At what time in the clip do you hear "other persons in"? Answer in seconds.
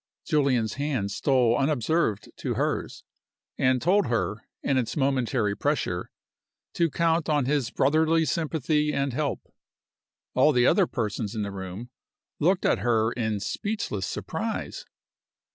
10.65-11.43